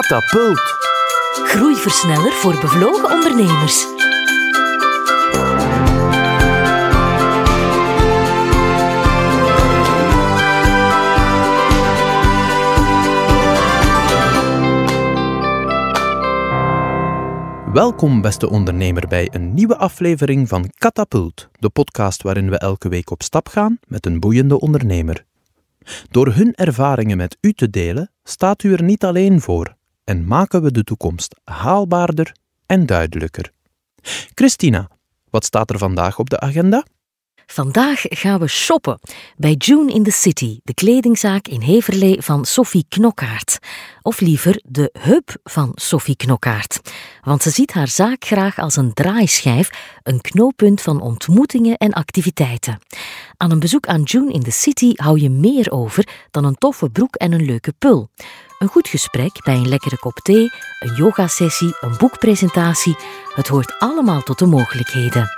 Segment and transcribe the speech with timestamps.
[0.00, 0.60] Katapult.
[1.44, 3.86] Groeiversneller voor bevlogen ondernemers.
[17.72, 23.10] Welkom, beste ondernemer, bij een nieuwe aflevering van Katapult, de podcast waarin we elke week
[23.10, 25.24] op stap gaan met een boeiende ondernemer.
[26.10, 29.78] Door hun ervaringen met u te delen, staat u er niet alleen voor
[30.10, 32.34] en maken we de toekomst haalbaarder
[32.66, 33.52] en duidelijker.
[34.34, 34.90] Christina,
[35.30, 36.84] wat staat er vandaag op de agenda?
[37.52, 38.98] Vandaag gaan we shoppen
[39.36, 43.58] bij June in the City, de kledingzaak in Heverlee van Sophie Knokkaert.
[44.02, 46.80] Of liever de hub van Sophie Knokkaert.
[47.22, 49.70] Want ze ziet haar zaak graag als een draaischijf,
[50.02, 52.78] een knooppunt van ontmoetingen en activiteiten.
[53.36, 56.90] Aan een bezoek aan June in the City hou je meer over dan een toffe
[56.90, 58.10] broek en een leuke pul.
[58.58, 62.96] Een goed gesprek bij een lekkere kop thee, een yogasessie, een boekpresentatie.
[63.34, 65.28] Het hoort allemaal tot de mogelijkheden.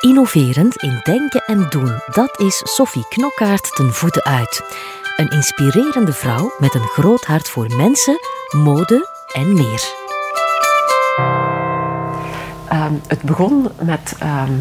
[0.00, 4.62] Innoverend in denken en doen, dat is Sophie Knokkaert ten voeten uit.
[5.16, 8.18] Een inspirerende vrouw met een groot hart voor mensen,
[8.50, 9.82] mode en meer.
[12.68, 14.52] Ehm, het begon met ehm,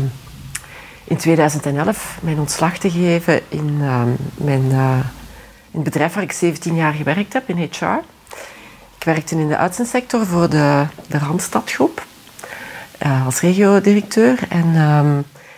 [1.03, 4.99] in 2011 mijn ontslag te geven in, ehm, mijn, eh,
[5.71, 8.03] in het bedrijf waar ik 17 jaar gewerkt heb, in HR.
[8.97, 12.06] Ik werkte in de uitzendsector voor de, de Randstadgroep
[13.05, 14.39] uh, als regiodirecteur.
[14.49, 14.71] En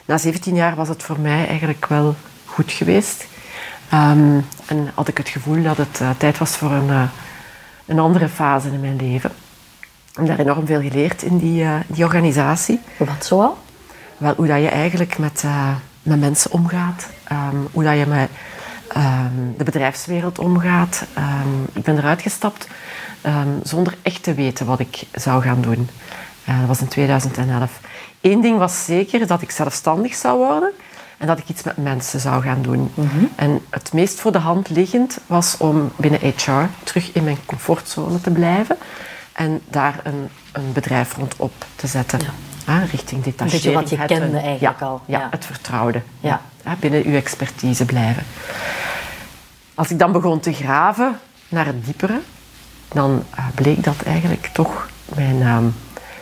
[0.05, 2.15] na 17 jaar was het voor mij eigenlijk wel
[2.45, 3.27] goed geweest.
[4.65, 7.09] en had ik het gevoel dat het uh, tijd was voor een,
[7.85, 9.31] een andere fase in mijn leven.
[10.09, 12.79] Ik heb daar enorm veel geleerd in die, die organisatie.
[12.97, 13.57] Wat zoal?
[14.17, 15.43] Wel, hoe dat je eigenlijk met,
[16.03, 17.09] met mensen omgaat.
[17.31, 18.29] Um, hoe dat je met
[19.57, 21.03] de bedrijfswereld omgaat.
[21.73, 22.67] Ik ben eruit gestapt
[23.63, 25.89] zonder echt te weten wat ik zou gaan doen.
[26.49, 27.79] Uh, dat was in 2011.
[28.21, 30.71] Eén ding was zeker, dat ik zelfstandig zou worden.
[31.17, 32.91] En dat ik iets met mensen zou gaan doen.
[32.93, 33.29] Mm -hmm.
[33.35, 36.51] En het meest voor de hand liggend was om binnen HR
[36.83, 38.77] terug in mijn comfortzone te blijven.
[39.31, 42.19] En daar een, een bedrijf rondop te zetten.
[42.65, 42.83] Ja.
[42.91, 43.63] Richting detachering.
[43.63, 45.01] Een beetje wat je kende eigenlijk ja, al.
[45.05, 46.01] Ja, het vertrouwde.
[46.19, 46.41] Ja.
[46.79, 48.23] binnen uw expertise blijven.
[49.75, 52.19] Als ik dan begon te graven naar het diepere,
[52.93, 55.57] dan uh, bleek dat eigenlijk toch mijn uh,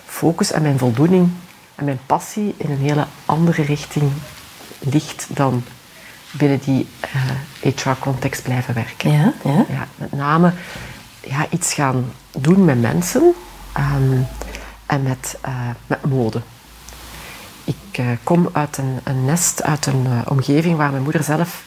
[0.07, 1.29] focus en mijn voldoening
[1.75, 4.12] en mijn passie in een hele andere richting
[4.79, 5.63] ligt dan
[6.31, 6.88] binnen die
[7.62, 9.12] uh, HR-context blijven werken.
[9.12, 9.66] Ja, ja.
[9.69, 10.53] ja, met name
[11.22, 13.34] ja, iets gaan doen met mensen.
[13.78, 14.28] Um,
[14.85, 16.41] en met, uh, met mode.
[17.63, 21.63] Ik uh, kom uit een, een, nest, uit een omgeving waar mijn moeder zelf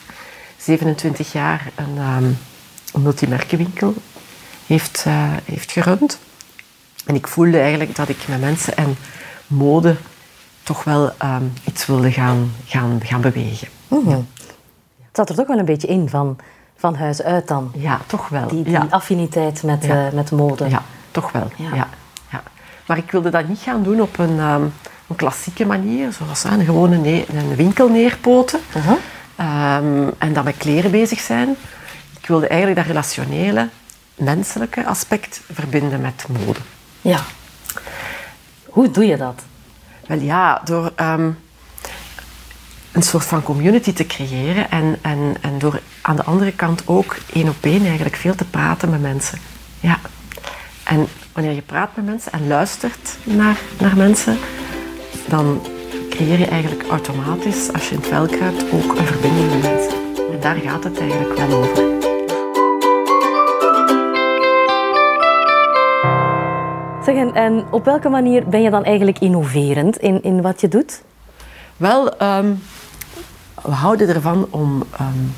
[0.57, 2.37] 27 jaar een, um,
[3.03, 3.93] multimerkenwinkel
[4.65, 5.05] heeft,
[5.45, 6.19] heeft gerund.
[7.05, 8.95] En ik voelde eigenlijk dat ik met mensen en
[9.47, 9.95] mode
[10.63, 13.67] toch wel um, iets wilde gaan, gaan, gaan bewegen.
[13.87, 14.27] Mm -hmm.
[14.97, 16.37] Het zat er toch wel een beetje in van,
[16.75, 17.71] van huis uit dan?
[17.75, 18.47] Ja, toch wel.
[18.47, 18.87] Die, die ja.
[18.89, 20.09] affiniteit met, ja.
[20.13, 20.69] met mode.
[20.69, 21.51] Ja, toch wel.
[21.55, 21.87] Ja.
[22.91, 24.73] Maar ik wilde dat niet gaan doen op een, um,
[25.07, 29.83] een klassieke manier, zoals een gewone ne een winkel neerpoten uh -huh.
[29.83, 31.55] um, en dan met kleren bezig zijn.
[32.19, 33.69] Ik wilde eigenlijk dat relationele,
[34.15, 36.59] menselijke aspect verbinden met mode.
[37.01, 37.19] Ja.
[38.65, 39.41] Hoe doe je dat?
[40.07, 41.37] Wel ja, door um,
[42.91, 47.15] een soort van community te creëren en, en, en door aan de andere kant ook
[47.33, 49.39] één op één eigenlijk veel te praten met mensen.
[49.79, 49.99] Ja.
[50.83, 54.37] En wanneer je praat met mensen en luistert naar, naar mensen,
[55.27, 55.61] dan
[56.09, 59.97] creëer je eigenlijk automatisch, als je in het vel kruipt, ook een verbinding met mensen.
[60.31, 61.90] En daar gaat het eigenlijk wel over.
[67.05, 70.67] Zeg, en, en op welke manier ben je dan eigenlijk innoverend in, in wat je
[70.67, 71.01] doet?
[71.77, 72.61] Wel, um,
[73.61, 75.35] we houden ervan om um,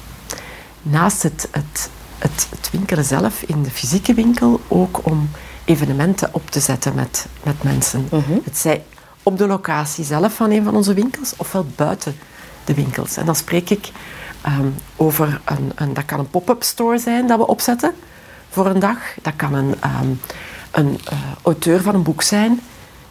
[0.82, 5.30] naast het, het, het, het winkelen zelf in de fysieke winkel ook om
[5.66, 8.08] evenementen op te zetten met, met mensen.
[8.10, 8.22] -huh.
[8.44, 8.84] Het zij
[9.24, 12.16] op de locatie zelf van een van onze winkels, ofwel buiten
[12.66, 13.18] de winkels.
[13.18, 13.92] En dan spreek ik
[14.46, 17.94] um, over een, een, dat kan een pop-up store zijn dat we opzetten
[18.50, 18.98] voor een dag.
[19.22, 20.20] Dat kan een, um,
[20.74, 22.60] een uh, auteur van een boek zijn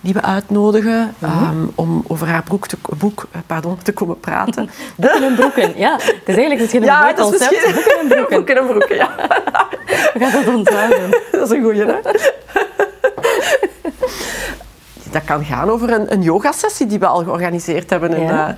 [0.01, 1.51] die we uitnodigen -huh.
[1.51, 4.71] um, om over haar boek te, boek, pardon, te komen praten.
[4.97, 5.93] boeken en broeken, ja.
[5.93, 7.51] Het is eigenlijk misschien een ja, mooi concept.
[7.51, 7.75] Misschien...
[7.75, 8.37] Boeken en broeken.
[8.37, 9.15] boeken en broeken, ja.
[10.15, 11.11] We gaan dat onthouden.
[11.33, 12.01] Dat is een goeie, hè?
[15.11, 18.49] Dat kan gaan over een, een yogasessie die we al georganiseerd hebben in, uh,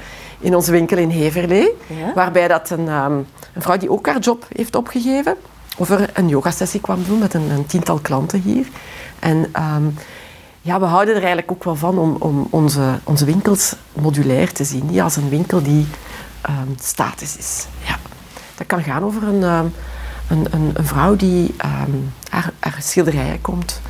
[0.40, 1.70] in onze winkel in Heverlee.
[1.86, 2.12] Ja.
[2.14, 5.36] Waarbij dat een, um, een vrouw die ook haar job heeft opgegeven,
[5.76, 8.66] over een yogasessie kwam doen met een, een tiental klanten hier.
[9.18, 9.84] En ehm,
[10.60, 14.64] ja, we houden er eigenlijk ook wel van om, om onze, onze winkels modulair te
[14.64, 14.86] zien.
[14.86, 15.86] Niet als een winkel die
[16.48, 17.66] um, statisch is.
[17.86, 17.98] Ja.
[18.54, 19.72] Dat kan gaan over een, um,
[20.28, 21.54] een, een, een, vrouw die
[22.28, 23.80] haar, haar, schilderijen komt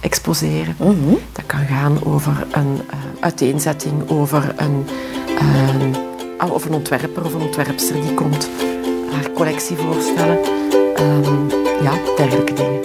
[0.00, 0.74] exposeren.
[0.78, 1.14] Mhm.
[1.32, 4.86] Dat kan gaan over een uh, uiteenzetting, over een,
[6.50, 8.48] over een ontwerper of een ontwerpster die komt
[9.12, 10.59] haar collectie voorstellen.
[11.82, 12.80] Ja, dergelijke dingen.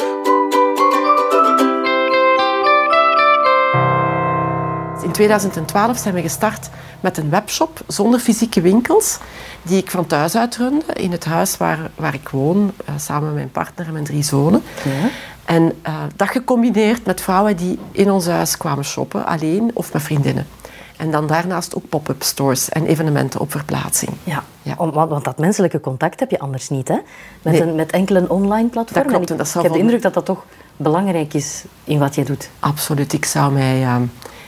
[5.03, 6.69] In 2012 zijn we gestart
[6.99, 9.17] met een webshop zonder fysieke winkels,
[9.61, 13.25] die ik van thuis uit runde, in het huis waar, waar ik woon, uh, samen
[13.25, 14.63] met mijn partner en mijn drie zonen.
[14.83, 15.09] Ja.
[15.45, 20.01] En uh, dat gecombineerd met vrouwen die in ons huis kwamen shoppen, alleen of met
[20.01, 20.47] vriendinnen.
[20.97, 24.11] En dan daarnaast ook pop-up stores en evenementen op verplaatsing.
[24.23, 24.73] Ja, ja.
[24.77, 26.97] Om, want, want, dat menselijke contact heb je anders niet, hè?
[27.41, 27.61] Met, nee.
[27.61, 29.03] een, met enkele online platformen.
[29.03, 30.45] Dat klopt, ik, dat ik heb de indruk dat dat toch
[30.77, 32.49] belangrijk is in wat je doet.
[32.59, 33.13] Absoluut.
[33.13, 33.95] Ik zou mij uh,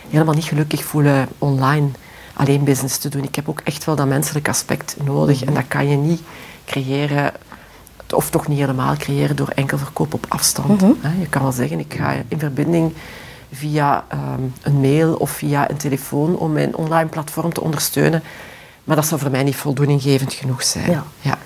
[0.10, 1.90] helemaal niet gelukkig voelen online
[2.38, 3.24] alleen business te doen.
[3.24, 5.44] Ik heb ook echt wel dat menselijk aspect nodig.
[5.44, 6.22] En dat kan je niet
[6.66, 7.32] creëren,
[8.14, 10.82] of toch niet helemaal creëren, door enkel verkoop op afstand.
[10.82, 11.20] Mm -hmm.
[11.20, 12.94] Je kan wel zeggen, ik ga in verbinding
[13.52, 18.24] via um, een mail of via een telefoon om mijn online platform te ondersteunen.
[18.84, 20.92] Maar dat zou voor mij niet voldoeninggevend genoeg zijn.
[20.92, 21.04] Ja.
[21.22, 21.38] ja.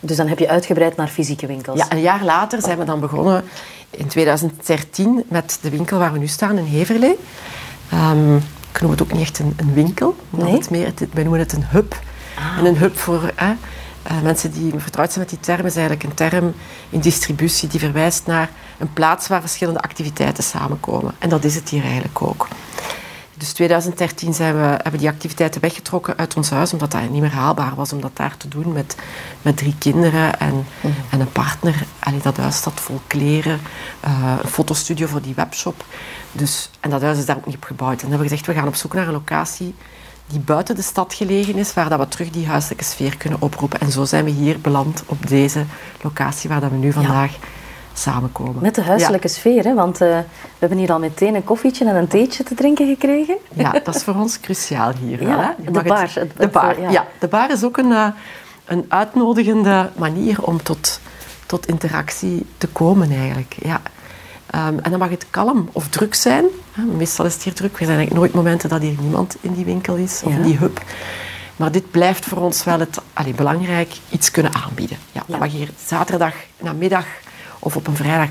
[0.00, 1.78] Dus dan heb je uitgebreid naar fysieke winkels?
[1.78, 3.44] Ja, een jaar later zijn we dan begonnen
[3.90, 7.18] in 2013 met de winkel waar we nu staan in Heverlee.
[7.92, 8.36] Um,
[8.72, 10.16] ik noem het ook niet echt een, een winkel.
[10.30, 10.52] Nee?
[10.52, 11.96] Het meer, het, wij noemen het een hub.
[12.38, 12.58] Ah.
[12.58, 13.48] En een hub voor eh,
[14.10, 16.54] uh, mensen die vertrouwd zijn met die term is eigenlijk een term
[16.90, 21.14] in distributie die verwijst naar een plaats waar verschillende activiteiten samenkomen.
[21.18, 22.48] En dat is het hier eigenlijk ook.
[23.42, 27.20] Dus 2013 zijn we, hebben we die activiteiten weggetrokken uit ons huis, omdat dat niet
[27.20, 28.96] meer haalbaar was om dat daar te doen met,
[29.42, 30.66] met drie kinderen en,
[31.10, 31.84] en een partner.
[31.98, 33.60] Allee, dat huis staat vol kleren,
[34.04, 35.84] uh, een fotostudio voor die webshop.
[36.32, 37.92] Dus, en dat huis is daar ook niet op gebouwd.
[37.92, 39.74] En dan hebben we gezegd, we gaan op zoek naar een locatie
[40.26, 43.80] die buiten de stad gelegen is, waar dat we terug die huiselijke sfeer kunnen oproepen.
[43.80, 45.64] En zo zijn we hier beland op deze
[46.02, 47.38] locatie waar dat we nu vandaag ja.
[47.92, 48.62] samenkomen.
[48.62, 49.34] Met de huiselijke ja.
[49.34, 49.74] sfeer, hè?
[49.74, 50.24] want uh, we
[50.58, 53.36] hebben hier al meteen een koffietje en een theetje te drinken gekregen.
[53.52, 55.22] Ja, dat is voor ons cruciaal hier.
[55.22, 55.72] Ja, wel, hè?
[55.72, 56.02] de bar.
[56.02, 56.90] Het, het, de bar, ja.
[56.90, 57.06] ja.
[57.18, 58.06] De bar is ook een, uh,
[58.64, 61.00] een uitnodigende manier om tot,
[61.46, 63.56] tot interactie te komen eigenlijk.
[63.62, 63.80] Ja.
[64.54, 66.44] Um, en dan mag het kalm of druk zijn.
[66.96, 67.70] Meestal is het hier druk.
[67.70, 70.56] Er zijn eigenlijk nooit momenten dat hier niemand in die winkel is of in die
[70.56, 70.80] hub.
[71.56, 74.96] Maar dit blijft voor ons wel het, allee, belangrijk iets kunnen aanbieden.
[75.12, 75.24] Ja, Ja.
[75.26, 77.04] Dan mag hier zaterdag namiddag
[77.58, 78.28] of op een vrijdag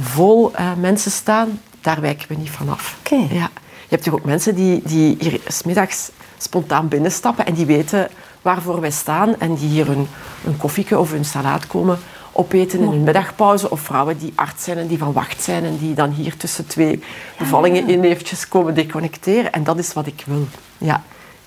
[0.00, 1.60] vol uh, mensen staan.
[1.80, 2.96] Daar wijken we niet vanaf.
[2.98, 3.34] Oké.
[3.34, 3.50] Ja.
[3.88, 8.08] Je hebt toch ook mensen die, die hier smiddags spontaan binnenstappen en die weten
[8.42, 10.06] waarvoor wij staan en die hier hun,
[10.44, 11.98] hun koffieke of hun salaat komen
[12.36, 13.70] opeten in hun middagpauze.
[13.70, 16.66] Of vrouwen die arts zijn en die van wacht zijn en die dan hier tussen
[16.66, 17.02] twee
[17.38, 19.52] bevallingen in eventjes komen deconnecteren.
[19.52, 20.46] En dat is wat ik wil.
[20.78, 21.02] Ja.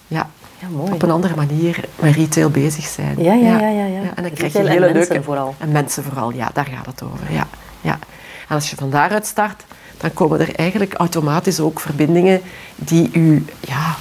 [0.07, 0.29] Ja.
[0.61, 0.91] Ja, mooi.
[0.91, 3.23] Op een andere manier met retail bezig zijn.
[3.23, 3.69] Ja, ja, ja.
[3.69, 4.01] ja, ja.
[4.15, 5.23] en dan krijg je en hele mensen leuke...
[5.23, 5.55] vooral.
[5.57, 6.49] En mensen vooral, ja.
[6.53, 7.31] Daar gaat het over.
[7.33, 7.47] Ja.
[7.81, 7.99] Ja.
[8.47, 9.63] En als je van daaruit start,
[9.97, 12.41] dan komen er eigenlijk automatisch ook verbindingen
[12.75, 13.95] die u, ja,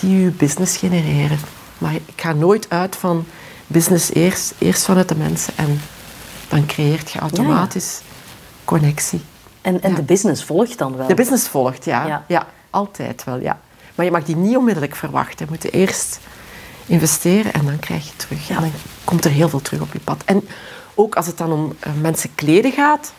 [0.00, 1.38] die business genereren.
[1.78, 3.24] Maar ik ga nooit uit van
[3.66, 5.80] business eerst, eerst vanuit de mensen en
[6.54, 8.00] dan creëert je automatisch
[8.64, 9.20] connectie.
[9.60, 9.96] En, en Ja.
[9.96, 11.06] de business volgt dan wel?
[11.06, 12.06] De business volgt, ja.
[12.06, 12.24] Ja.
[12.28, 12.46] ja.
[12.70, 13.60] altijd wel, ja.
[13.94, 15.46] Maar je mag die niet onmiddellijk verwachten.
[15.46, 16.20] Je moet eerst
[16.86, 18.48] investeren en dan krijg je terug.
[18.48, 18.54] Ja.
[18.56, 18.70] En dan
[19.04, 20.22] komt er heel veel terug op je pad.
[20.24, 20.48] En
[20.94, 23.12] ook als het dan om eh, mensen kleden gaat,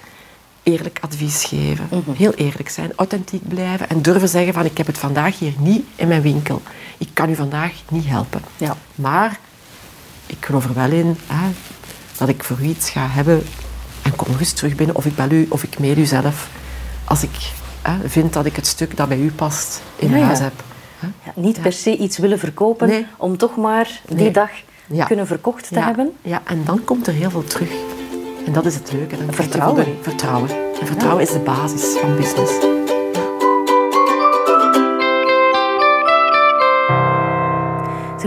[0.64, 1.88] eerlijk advies geven.
[1.92, 2.12] Mhm.
[2.12, 5.86] Heel eerlijk zijn, authentiek blijven en durven zeggen van ik heb het vandaag hier niet
[5.96, 6.62] in mijn winkel.
[6.98, 8.42] Ik kan u vandaag niet helpen.
[8.58, 8.78] Ja.
[8.96, 9.40] Maar
[10.26, 11.48] ik geloof er wel in hè,
[12.18, 13.44] dat ik voor u iets ga hebben
[14.02, 16.50] en kom eens terug binnen of ik bel u of ik mail u zelf
[17.04, 20.24] als ik hè, vind dat ik het stuk dat bij u past in Ja, ja.
[20.26, 20.54] huis heb.
[21.00, 21.08] Hè.
[21.26, 23.06] Ja, niet per se iets willen verkopen Nee.
[23.18, 24.32] om toch maar die Nee.
[24.32, 24.50] dag
[25.08, 26.12] kunnen verkocht te hebben.
[26.22, 27.70] Ja, en dan komt er heel veel terug.
[28.46, 29.18] En dat is het leuke.
[29.18, 29.86] Dan Vertrouwen.
[30.02, 30.50] Vertrouwen.
[30.82, 32.75] En vertrouwen is de basis van business.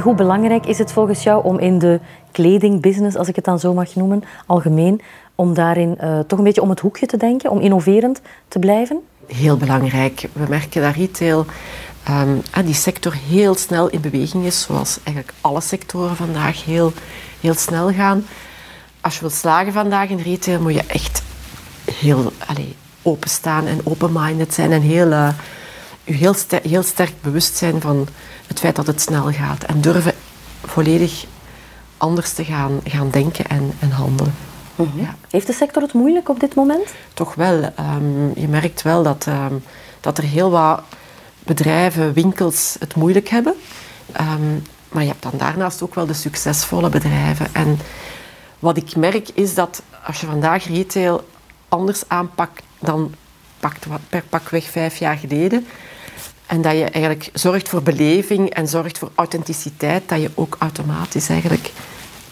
[0.00, 2.00] Hoe belangrijk is het volgens jou om in de
[2.32, 5.00] kledingbusiness, als ik het dan zo mag noemen, algemeen,
[5.34, 9.00] om daarin eh, toch een beetje om het hoekje te denken, om innoverend te blijven?
[9.26, 10.28] Heel belangrijk.
[10.32, 11.46] We merken dat retail,
[12.04, 16.92] ehm, ah, die sector heel snel in beweging is, zoals eigenlijk alle sectoren vandaag heel,
[17.40, 18.24] heel snel gaan.
[19.00, 21.22] Als je wilt slagen vandaag in retail, moet je echt
[21.92, 25.28] heel allee, openstaan en open-minded zijn en heel, eh,
[26.08, 28.08] je heel, ster- heel sterk bewust zijn van
[28.46, 29.64] het feit dat het snel gaat.
[29.64, 30.14] En durven
[30.64, 31.24] volledig
[31.96, 34.34] anders te gaan, gaan denken en, en handelen.
[34.74, 35.00] Mhm.
[35.00, 35.16] ja.
[35.30, 36.94] Heeft de sector het moeilijk op dit moment?
[37.14, 37.72] Toch wel.
[37.74, 39.54] Ehm, je merkt wel dat, ehm,
[40.00, 40.82] dat er heel wat
[41.38, 43.54] bedrijven, winkels het moeilijk hebben.
[44.12, 44.54] Ehm,
[44.88, 47.46] maar je hebt dan daarnaast ook wel de succesvolle bedrijven.
[47.52, 47.78] En
[48.58, 51.26] wat ik merk is dat als je vandaag retail
[51.68, 53.14] anders aanpakt dan
[53.60, 55.66] pakt per pakweg vijf jaar geleden,
[56.48, 61.28] en dat je eigenlijk zorgt voor beleving en zorgt voor authenticiteit, dat je ook automatisch
[61.28, 61.72] eigenlijk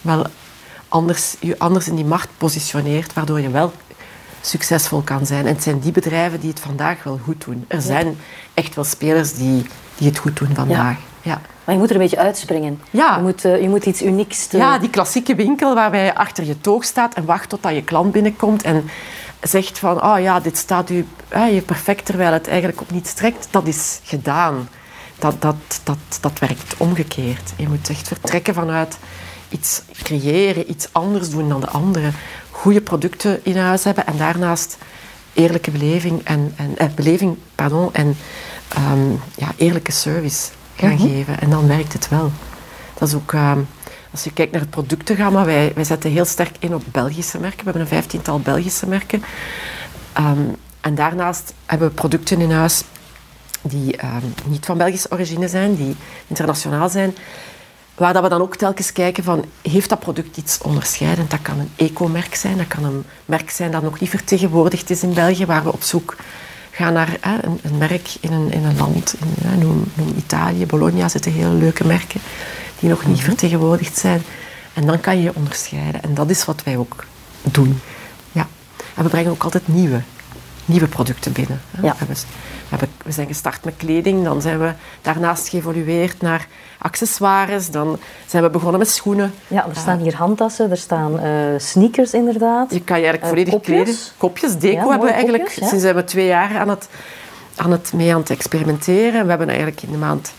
[0.01, 0.25] wel
[0.87, 3.71] anders, je anders in die markt positioneert, waardoor je wel
[4.41, 5.45] succesvol kan zijn.
[5.45, 7.65] En het zijn die bedrijven die het vandaag wel goed doen.
[7.67, 8.17] Er zijn
[8.53, 9.65] echt wel spelers die,
[9.97, 10.97] die het goed doen vandaag.
[11.21, 11.41] Ja.
[11.63, 12.81] Maar je moet er een beetje uitspringen.
[12.89, 13.15] Ja.
[13.15, 14.47] Je, moet, uh, je moet iets unieks...
[14.47, 14.57] Te...
[14.57, 18.11] Ja, die klassieke winkel waarbij je achter je toog staat en wacht totdat je klant
[18.11, 18.89] binnenkomt en
[19.41, 23.47] zegt van, oh ja, dit staat u je perfect terwijl het eigenlijk op niets trekt.
[23.51, 24.69] Dat is gedaan.
[25.19, 27.53] Dat, dat, dat, dat werkt omgekeerd.
[27.57, 28.97] Je moet echt vertrekken vanuit
[29.49, 32.13] iets creëren, iets anders doen dan de anderen.
[32.51, 34.77] Goede producten in huis hebben en daarnaast
[35.33, 38.17] eerlijke beleving en, en eh, beleving, pardon, en
[38.67, 41.07] ehm, ja, eerlijke service gaan mhm.
[41.07, 41.39] geven.
[41.39, 42.31] En dan werkt het wel.
[42.93, 43.59] Dat is ook, ehm,
[44.17, 47.57] als je kijkt naar het productengamma, wij, wij zetten heel sterk in op Belgische merken.
[47.57, 49.23] We hebben een vijftiental Belgische merken.
[50.13, 50.39] Ehm,
[50.81, 52.83] en daarnaast hebben we producten in huis
[53.61, 53.99] die
[54.45, 55.95] niet van Belgische origine zijn, die
[56.27, 57.15] internationaal zijn.
[57.95, 61.31] Waar dat we dan ook telkens kijken van, heeft dat product iets onderscheidend?
[61.31, 65.03] Dat kan een eco-merk zijn, dat kan een merk zijn dat nog niet vertegenwoordigd is
[65.03, 66.15] in België, waar we op zoek
[66.71, 70.13] gaan naar hè, een, een, merk in een, in een land, in, hè, noem, noem,
[70.17, 72.21] Italië, Bologna zitten hele leuke merken
[72.79, 73.25] die nog niet mhm.
[73.25, 74.21] vertegenwoordigd zijn.
[74.73, 76.03] En dan kan je je onderscheiden.
[76.03, 77.05] En dat is wat wij ook
[77.41, 77.79] doen.
[78.31, 78.47] Ja.
[78.95, 80.01] En we brengen ook altijd nieuwe,
[80.65, 81.61] nieuwe producten binnen.
[81.71, 81.81] Hè.
[81.81, 81.95] Ja.
[83.03, 88.49] We, zijn gestart met kleding, dan zijn we daarnaast geëvolueerd naar accessoires, dan zijn we
[88.49, 89.33] begonnen met schoenen.
[89.47, 92.73] Ja, er staan hier handtassen, er staan uh, sneakers inderdaad.
[92.73, 93.95] Je kan je eigenlijk volledig uh, kleden.
[94.17, 96.87] Kopjes, deco hebben we eigenlijk, kopjes, sinds zijn we twee jaar aan het,
[97.55, 99.23] aan het mee aan het experimenteren.
[99.23, 100.33] We hebben eigenlijk in de maand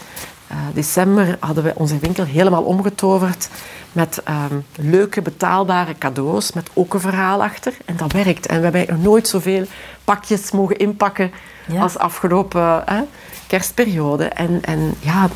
[0.51, 3.49] uh, december hadden we onze winkel helemaal omgetoverd
[3.93, 7.73] met um, leuke betaalbare cadeaus, met ook een verhaal achter.
[7.85, 8.47] En dat werkt.
[8.47, 9.65] En we hebben nog nooit zoveel
[10.05, 11.31] pakjes mogen inpakken
[11.67, 11.81] ja.
[11.83, 12.85] als afgelopen
[13.47, 14.25] kerstperiode.
[14.25, 15.29] En, en ja,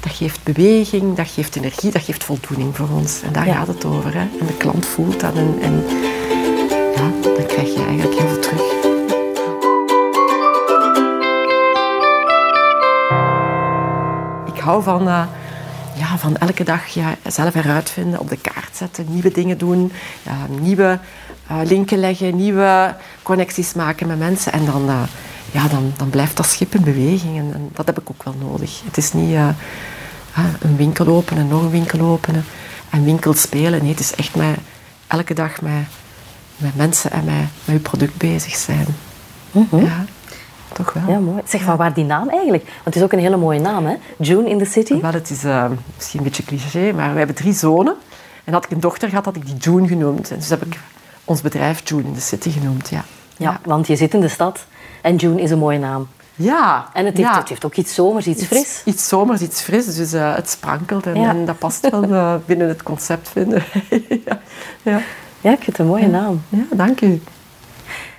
[0.00, 3.22] dat geeft beweging, dat geeft energie, dat geeft voldoening voor ons.
[3.22, 4.14] En daar gaat het over.
[4.14, 4.20] Hè.
[4.40, 5.84] En de klant voelt dat en, en
[6.94, 8.75] ja, dan krijg je eigenlijk heel veel terug.
[14.66, 15.08] Hou van...
[15.08, 15.22] Uh,
[15.98, 19.92] ja, van elke dag ja, zelf eruit vinden, op de kaart zetten, nieuwe dingen doen,
[20.60, 20.98] nieuwe
[21.50, 24.52] uh, linken leggen, nieuwe connecties maken met mensen.
[24.52, 25.02] En dan, uh,
[25.52, 27.38] ja, dan, dan blijft dat schip in beweging.
[27.38, 28.80] En, en, dat heb ik ook wel nodig.
[28.84, 29.36] Het is niet
[30.60, 32.44] een winkel openen, nog een winkel openen
[32.90, 33.80] en winkel spelen.
[33.80, 34.56] Nee, het is echt met,
[35.06, 35.84] elke dag met,
[36.56, 38.86] met mensen en met, met je product bezig zijn.
[39.50, 40.04] Mm Ja.
[40.76, 41.02] Toch wel.
[41.08, 41.42] Ja, mooi.
[41.46, 42.64] Zeg, van waar die naam eigenlijk?
[42.64, 43.94] Want het is ook een hele mooie naam, hè?
[44.18, 45.00] June in the City.
[45.00, 45.42] Wel, het is
[45.96, 47.94] misschien een beetje cliché, maar we hebben drie zonen.
[48.44, 50.30] En had ik een dochter gehad, had ik die June genoemd.
[50.30, 50.78] En dus heb ik
[51.24, 53.04] ons bedrijf June in the City genoemd, ja.
[53.36, 54.66] Ja, want je zit in de stad
[55.00, 56.08] en June is een mooie naam.
[56.34, 56.88] Ja.
[56.92, 58.82] En het heeft, het heeft ook iets zomers, iets, fris.
[58.84, 59.94] Iets zomers, iets fris.
[59.94, 63.64] Dus uh, het sprankelt en, en, dat past wel uh, binnen het concept, vinden
[64.26, 64.40] ja.
[64.82, 65.00] ja.
[65.40, 66.42] ja, ik vind het een mooie naam.
[66.48, 67.22] Ja, dank u.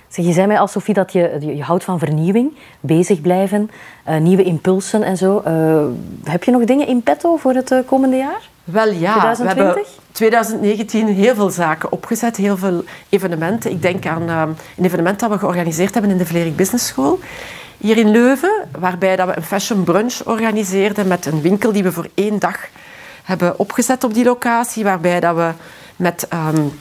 [0.08, 3.70] Zeg, je zei mij al, Sophie, dat je, je, houdt van vernieuwing, bezig blijven,
[4.08, 5.42] uh, nieuwe impulsen en zo.
[6.24, 8.48] heb je nog dingen in petto voor het komende jaar?
[8.64, 9.56] Wel ja, 2020?
[9.56, 13.70] we hebben 2019 heel veel zaken opgezet, heel veel evenementen.
[13.70, 14.42] Ik denk aan uh,
[14.76, 17.18] een evenement dat we georganiseerd hebben in de Vlerik Business School
[17.78, 21.92] hier in Leuven, waarbij dat we een fashion brunch organiseerden met een winkel die we
[21.92, 22.68] voor één dag
[23.24, 25.50] hebben opgezet op die locatie, waarbij dat we
[25.96, 26.80] met um,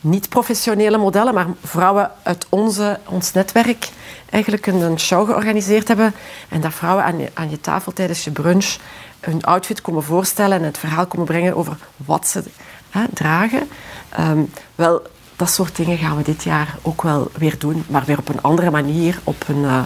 [0.00, 3.88] niet-professionele modellen, maar vrouwen uit onze, ons netwerk
[4.30, 6.14] eigenlijk een, show georganiseerd hebben
[6.48, 8.76] en dat vrouwen aan je, aan je tafel tijdens je brunch
[9.20, 12.42] hun outfit komen voorstellen en het verhaal komen brengen over wat ze
[12.90, 13.68] hè, dragen.
[14.20, 15.02] Um, wel,
[15.36, 18.42] dat soort dingen gaan we dit jaar ook wel weer doen, maar weer op een
[18.42, 19.82] andere manier, op een, uh,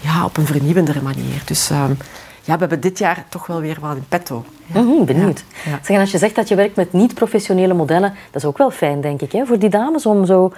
[0.00, 1.42] ja, op een vernieuwendere manier.
[1.44, 1.96] Dus um,
[2.44, 4.44] ja, we hebben dit jaar toch wel weer wat in petto.
[4.66, 4.80] Ja.
[4.80, 5.44] Mm benieuwd.
[5.64, 5.78] Ja.
[5.82, 9.00] Zeg, als je zegt dat je werkt met niet-professionele modellen, dat is ook wel fijn,
[9.00, 10.52] denk ik, hè, voor die dames om zo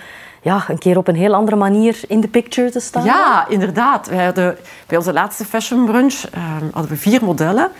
[0.44, 3.04] ja, een keer op een heel andere manier in de picture te staan.
[3.04, 4.06] Ja, inderdaad.
[4.08, 7.70] Wij hadden, bij onze laatste fashion brunch um, hadden we vier modellen.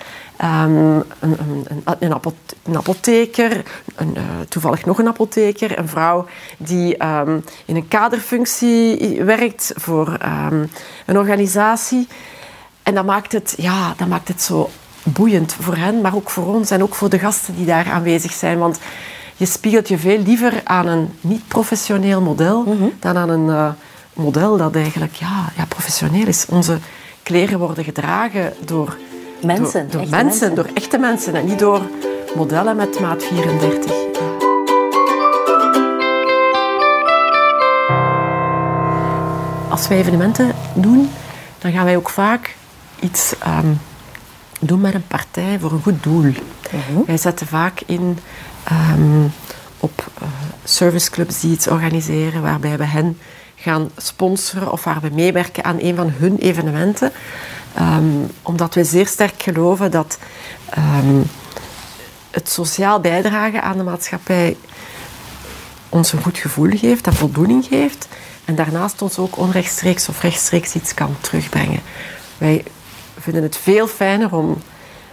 [0.42, 2.12] Um, een, een, een,
[2.62, 3.62] een, apotheker,
[3.96, 10.18] een, uh, toevallig nog een apotheker, een vrouw die um, in een kaderfunctie werkt voor
[11.06, 12.08] een organisatie.
[12.84, 14.70] En dat maakt, het, ja, dat maakt het zo
[15.02, 18.32] boeiend voor hen, maar ook voor ons en ook voor de gasten die daar aanwezig
[18.32, 18.58] zijn.
[18.58, 18.78] Want
[19.36, 22.84] je spiegelt je veel liever aan een niet-professioneel model Mhm.
[23.00, 23.68] dan aan een eh,
[24.12, 26.46] model dat eigenlijk ja, ja, professioneel is.
[26.48, 26.78] Onze
[27.22, 28.96] kleren worden gedragen door
[29.42, 30.54] Mensen, door, door echte mensen, mensen.
[30.54, 31.82] door echte mensen en niet door
[32.36, 33.92] modellen met maat 34.
[39.68, 41.10] Als wij evenementen doen,
[41.58, 42.56] dan gaan wij ook vaak
[43.00, 43.72] iets ehm,
[44.60, 46.32] doen met een partij voor een goed doel.
[47.06, 48.18] Wij zetten vaak in
[48.64, 49.26] ehm,
[49.78, 50.28] op eh,
[50.64, 53.18] serviceclubs die iets organiseren, waarbij we hen
[53.56, 57.12] gaan sponsoren of waar we meewerken aan een van hun evenementen.
[57.74, 58.04] Ehm,
[58.42, 60.18] omdat we zeer sterk geloven dat
[62.34, 64.56] het sociaal bijdragen aan de maatschappij
[65.88, 68.08] ons een goed gevoel geeft en voldoening geeft.
[68.44, 71.80] En daarnaast ons ook onrechtstreeks of rechtstreeks iets kan terugbrengen.
[72.38, 72.64] Wij
[73.24, 74.56] vinden het veel fijner om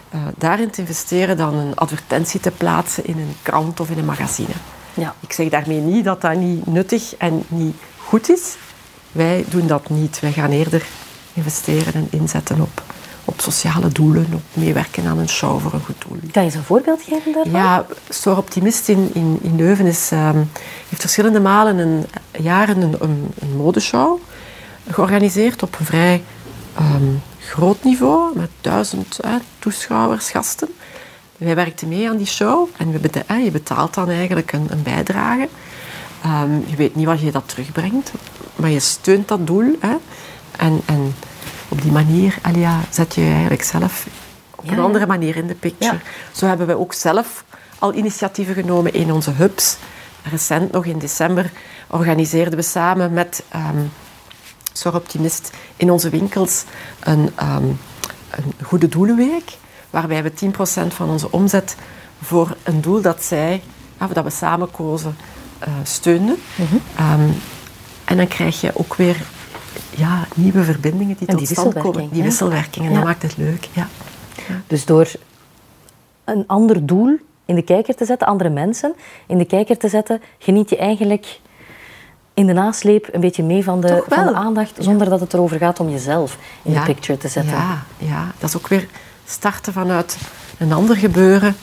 [0.10, 4.06] eh, daarin te investeren dan een advertentie te plaatsen in een krant of in een
[4.06, 4.54] magazine.
[4.94, 5.16] Ja.
[5.20, 8.56] Ik zeg daarmee niet dat dat niet nuttig en niet goed is.
[9.12, 10.20] Wij doen dat niet.
[10.20, 10.86] Wij gaan eerder
[11.34, 12.82] investeren en inzetten op,
[13.26, 16.18] op sociale doelen, op meewerken aan een show voor een goed doel.
[16.32, 17.52] Kan je eens een voorbeeld geven daarvan?
[17.52, 20.38] Ja, Store Optimist in, in, in Leuven is, ehm,
[20.90, 24.20] heeft verschillende malen een, jaren een, een, een modeshow
[24.90, 26.24] georganiseerd op een vrij
[26.76, 27.04] ehm,
[27.52, 30.68] groot niveau, met duizend eh, toeschouwers, gasten.
[31.38, 35.50] Wij werkten mee aan die show en we je betaalt dan eigenlijk een, een bijdrage.
[36.24, 38.12] Ehm, je weet niet wat je dat terugbrengt,
[38.56, 39.76] maar je steunt dat doel.
[39.80, 39.96] Hè?
[40.58, 41.16] En, en
[41.70, 44.08] op die manier ja, zet je je eigenlijk zelf
[44.56, 45.94] op Ja, een andere manier in de picture.
[45.94, 46.02] Ja.
[46.32, 47.44] Zo hebben we ook zelf
[47.80, 49.78] al initiatieven genomen in onze hubs.
[50.24, 51.52] Recent, nog in december,
[51.88, 53.78] organiseerden we samen met ehm
[54.72, 56.64] Zorg Optimist in onze winkels
[57.00, 57.64] een, ehm,
[58.30, 59.58] een goede doelenweek.
[59.90, 61.76] Waarbij we 10% van onze omzet
[62.22, 63.62] voor een doel dat zij,
[64.02, 65.16] of dat we samen kozen,
[65.60, 66.38] eh, steunden.
[66.56, 66.76] Mhm.
[66.96, 67.30] Ehm,
[68.06, 69.18] en dan krijg je ook weer
[69.96, 71.82] ja, nieuwe verbindingen die En tot die stand komen.
[71.84, 72.86] wisselwerking, Die wisselwerking.
[72.86, 72.98] En Ja.
[72.98, 73.70] dat maakt het leuk.
[73.74, 73.88] Ja.
[74.68, 75.12] Dus door
[76.24, 78.94] een ander doel in de kijker te zetten, andere mensen
[79.28, 81.40] in de kijker te zetten, geniet je eigenlijk
[82.34, 85.58] in de nasleep een beetje mee van de, van de aandacht, zonder dat het erover
[85.58, 86.80] gaat om jezelf in Ja.
[86.80, 87.54] de picture te zetten.
[87.54, 88.88] Ja, ja, dat is ook weer
[89.26, 90.18] starten vanuit
[90.58, 91.56] een ander gebeuren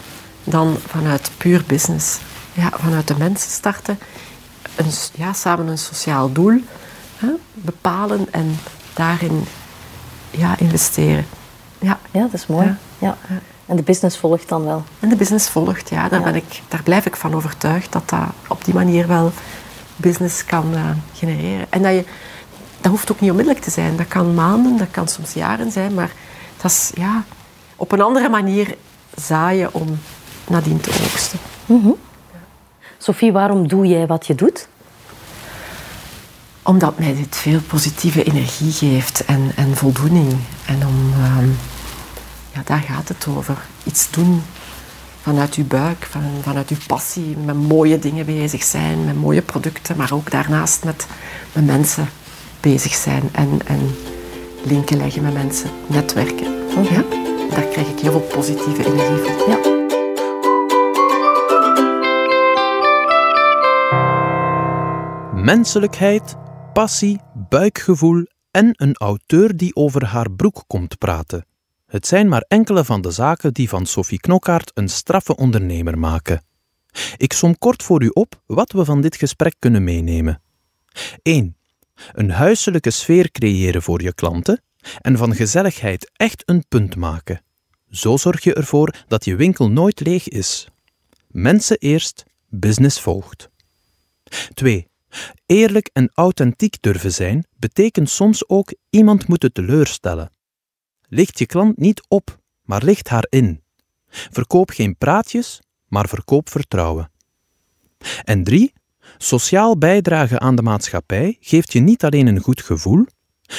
[0.44, 2.18] dan vanuit puur business.
[2.52, 3.98] Ja, vanuit de mensen starten,
[4.76, 6.61] een, ja, samen een sociaal doel
[7.16, 8.59] hè, bepalen en
[8.94, 9.44] daarin
[10.31, 11.26] ja, investeren.
[11.78, 11.98] Ja.
[12.11, 12.74] Ja, dat is mooi.
[12.98, 13.16] Ja.
[13.66, 14.85] En de business volgt dan wel.
[15.00, 16.22] En de business volgt, ja, daar.
[16.22, 19.33] Ben ik, daar blijf ik van overtuigd dat dat op die manier wel
[19.98, 21.66] business kan eh, genereren.
[21.70, 22.04] En dat, je,
[22.80, 23.96] dat hoeft ook niet onmiddellijk te zijn.
[23.96, 26.11] Dat kan maanden, dat kan soms jaren zijn, maar
[26.62, 27.24] dat is ja,
[27.76, 28.76] op een andere manier
[29.14, 29.98] zaaien om
[30.48, 31.38] nadien te oogsten.
[32.98, 34.68] Sophie, waarom doe jij wat je doet?
[36.62, 40.37] Omdat mij dit veel positieve energie geeft en, en voldoening.
[40.66, 41.48] En om, ehm,
[42.52, 43.56] ja, daar gaat het over.
[43.84, 44.42] Iets doen
[45.22, 49.96] vanuit uw buik, van, vanuit uw passie, met mooie dingen bezig zijn, met mooie producten,
[49.96, 51.07] maar ook daarnaast met,
[51.52, 52.09] met mensen
[52.61, 53.94] bezig zijn en, en
[54.64, 56.57] linken leggen met mensen, netwerken.
[56.90, 57.04] Ja,
[57.50, 59.76] daar krijg ik heel veel positieve energie van.
[65.44, 66.37] Menselijkheid,
[66.72, 71.46] passie, buikgevoel en een auteur die over haar broek komt praten.
[71.88, 76.42] Het zijn maar enkele van de zaken die van Sophie Knokkaert een straffe ondernemer maken.
[77.16, 80.42] Ik som kort voor u op wat we van dit gesprek kunnen meenemen.
[81.22, 81.57] 1.
[82.12, 84.62] Een huiselijke sfeer creëren voor je klanten
[85.01, 87.42] en van gezelligheid echt een punt maken.
[87.90, 90.68] Zo zorg je ervoor dat je winkel nooit leeg is.
[91.29, 93.48] Mensen eerst, business volgt.
[94.55, 94.88] 2.
[95.46, 100.31] Eerlijk en authentiek durven zijn betekent soms ook iemand moeten teleurstellen.
[101.09, 103.62] Licht je klant niet op, maar licht haar in.
[104.09, 107.11] Verkoop geen praatjes, maar verkoop vertrouwen.
[108.25, 108.73] En 3.
[109.18, 113.05] Sociaal bijdragen aan de maatschappij geeft je niet alleen een goed gevoel,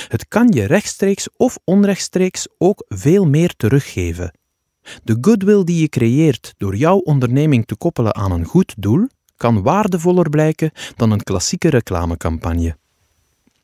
[0.08, 4.34] het kan je rechtstreeks of onrechtstreeks ook veel meer teruggeven.
[5.04, 9.08] De goodwill die je creëert door jouw onderneming te koppelen aan een goed doel,
[9.38, 12.78] kan waardevoller blijken dan een klassieke reclamecampagne.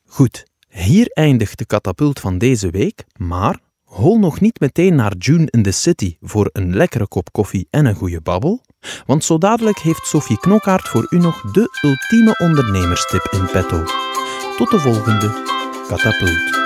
[0.06, 3.58] Goed, hier eindigt de katapult van deze week, maar
[3.96, 7.86] hol nog niet meteen naar June in the City voor een lekkere kop koffie en
[7.86, 8.60] een goede babbel,
[9.06, 13.84] want zo dadelijk heeft Sophie Knokkaert voor u nog de ultieme ondernemerstip in petto.
[14.56, 15.30] Tot de volgende
[15.88, 16.65] katapult.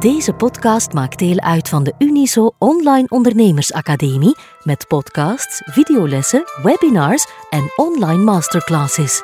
[0.00, 7.72] Deze podcast maakt deel uit van de Uniso Online Ondernemersacademie met podcasts, videolessen, webinars en
[7.76, 9.22] online masterclasses.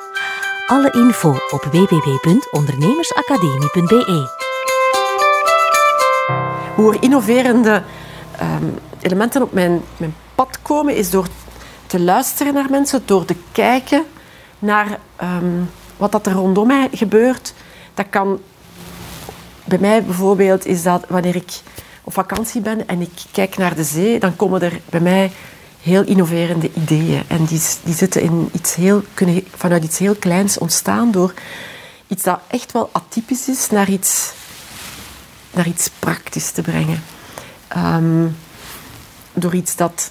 [0.66, 4.30] Alle info op www.ondernemersacademie.be.
[6.74, 7.82] Hoe er innoverende
[8.38, 8.64] ehm,
[9.00, 11.26] elementen op mijn, mijn pad komen, is door
[11.86, 14.04] te luisteren naar mensen, door te kijken
[14.58, 15.62] naar ehm,
[15.96, 17.54] wat dat er rondom mij gebeurt.
[17.94, 18.40] Dat kan
[19.66, 21.61] bij mij bijvoorbeeld is dat wanneer ik
[22.05, 25.33] op vakantie ben en ik kijk naar de zee, dan komen er bij mij
[25.81, 27.22] heel innoverende ideeën.
[27.29, 31.35] En die, die zitten in iets heel, kunnen vanuit iets heel kleins ontstaan door
[32.07, 34.33] iets dat echt wel atypisch is naar iets,
[35.50, 37.02] naar iets praktisch te brengen.
[37.68, 38.26] Ehm,
[39.33, 40.11] door iets dat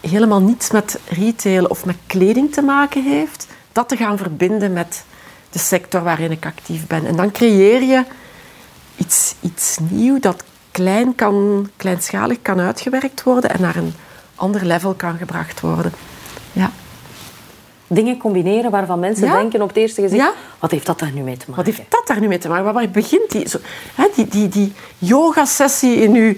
[0.00, 5.04] helemaal niets met retail of met kleding te maken heeft, dat te gaan verbinden met
[5.54, 7.06] de sector waarin ik actief ben.
[7.06, 8.04] En dan creëer je
[8.96, 13.94] iets, iets nieuws dat klein kan, kleinschalig kan uitgewerkt worden en naar een
[14.34, 15.92] ander level kan gebracht worden.
[16.52, 16.70] Ja.
[17.86, 20.32] Dingen combineren waarvan mensen denken op het eerste gezicht, ja?
[20.58, 21.64] wat heeft dat daar nu mee te maken?
[21.64, 22.72] Wat heeft dat daar nu mee te maken?
[22.72, 23.58] Waar begint die, zo,
[23.94, 26.34] hè, die, die, die yoga-sessie in uw,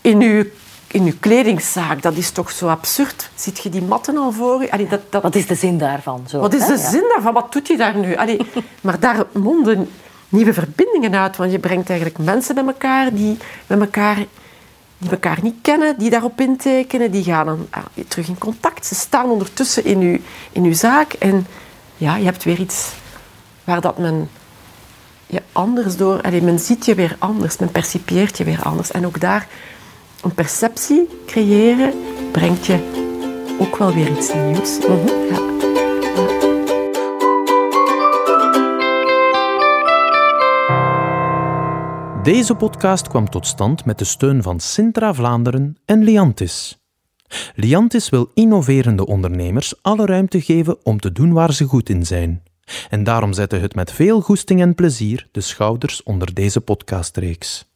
[0.00, 0.44] in uw
[0.90, 3.30] in je kledingzaak, dat is toch zo absurd.
[3.34, 4.86] Ziet je die matten al voor je?
[4.88, 5.22] dat, dat...
[5.22, 6.24] Wat is de zin daarvan?
[6.28, 7.32] Zo, wat is de zin daarvan?
[7.32, 8.16] Wat doet hij daar nu?
[8.16, 8.40] Allee,
[8.80, 9.88] maar daar monden
[10.28, 11.36] nieuwe verbindingen uit.
[11.36, 14.16] Want je brengt eigenlijk mensen bij elkaar die, met elkaar,
[14.98, 17.10] die elkaar niet kennen, die daarop intekenen.
[17.10, 18.86] Die gaan dan ah, terug in contact.
[18.86, 20.20] Ze staan ondertussen in je,
[20.52, 21.12] in uw zaak.
[21.12, 21.46] En
[21.96, 22.92] ja, je hebt weer iets
[23.64, 24.28] waar dat men
[25.26, 26.22] je anders door...
[26.22, 28.90] Allee, men ziet je weer anders, men percipieert je weer anders.
[28.90, 29.46] En ook daar
[30.22, 31.92] een perceptie creëren
[32.32, 33.06] brengt je
[33.58, 34.78] ook wel weer iets nieuws.
[34.78, 35.06] Mhm.
[35.30, 35.46] ja.
[42.22, 46.78] Deze podcast kwam tot stand met de steun van Sintra Vlaanderen en Liantis.
[47.54, 52.42] Liantis wil innoverende ondernemers alle ruimte geven om te doen waar ze goed in zijn.
[52.90, 57.68] En daarom zette het met veel goesting en plezier de schouders onder deze podcastreeks.